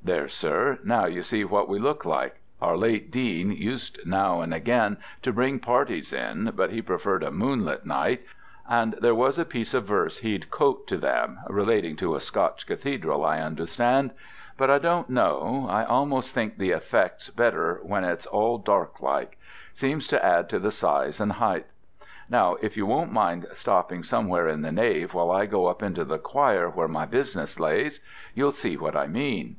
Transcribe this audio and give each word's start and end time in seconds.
There, 0.00 0.28
sir, 0.28 0.78
now 0.84 1.04
you 1.04 1.22
see 1.22 1.44
what 1.44 1.68
we 1.68 1.78
look 1.78 2.06
like; 2.06 2.40
our 2.62 2.78
late 2.78 3.10
Dean 3.10 3.50
used 3.52 4.06
now 4.06 4.40
and 4.40 4.54
again 4.54 4.96
to 5.20 5.34
bring 5.34 5.58
parties 5.58 6.14
in, 6.14 6.50
but 6.54 6.70
he 6.70 6.80
preferred 6.80 7.22
a 7.22 7.30
moonlight 7.32 7.84
night, 7.84 8.22
and 8.70 8.94
there 9.02 9.14
was 9.14 9.38
a 9.38 9.44
piece 9.44 9.74
of 9.74 9.84
verse 9.84 10.18
he'd 10.18 10.50
coat 10.50 10.86
to 10.86 11.00
'em, 11.04 11.40
relating 11.48 11.94
to 11.96 12.14
a 12.14 12.20
Scotch 12.20 12.66
cathedral, 12.66 13.22
I 13.22 13.40
understand; 13.40 14.12
but 14.56 14.70
I 14.70 14.78
don't 14.78 15.10
know; 15.10 15.66
I 15.68 15.84
almost 15.84 16.32
think 16.32 16.56
the 16.56 16.70
effect's 16.70 17.28
better 17.28 17.80
when 17.82 18.04
it's 18.04 18.24
all 18.24 18.56
dark 18.56 19.02
like. 19.02 19.36
Seems 19.74 20.06
to 20.08 20.24
add 20.24 20.48
to 20.50 20.58
the 20.58 20.70
size 20.70 21.20
and 21.20 21.32
heighth. 21.32 21.70
Now 22.30 22.54
if 22.62 22.76
you 22.78 22.86
won't 22.86 23.12
mind 23.12 23.46
stopping 23.52 24.02
somewhere 24.04 24.48
in 24.48 24.62
the 24.62 24.72
nave 24.72 25.12
while 25.12 25.30
I 25.32 25.44
go 25.44 25.66
up 25.66 25.82
into 25.82 26.04
the 26.04 26.18
choir 26.18 26.70
where 26.70 26.88
my 26.88 27.04
business 27.04 27.60
lays, 27.60 28.00
you'll 28.32 28.52
see 28.52 28.76
what 28.76 28.96
I 28.96 29.06
mean." 29.06 29.56